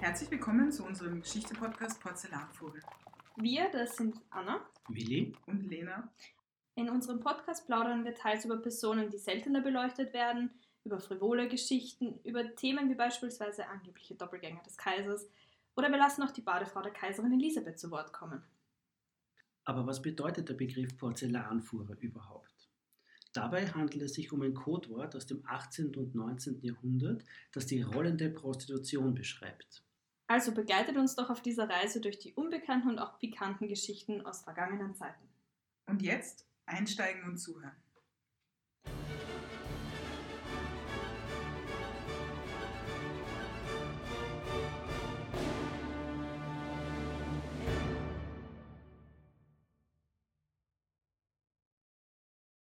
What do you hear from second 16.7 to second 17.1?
der